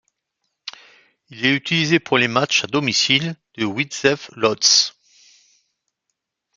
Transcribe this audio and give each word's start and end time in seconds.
Il 1.29 1.45
est 1.45 1.53
utilisé 1.55 1.99
pour 1.99 2.17
les 2.17 2.27
matches 2.27 2.63
à 2.63 2.67
domicile 2.67 3.35
du 3.53 3.65
Widzew 3.65 4.17
Łódź. 4.35 4.93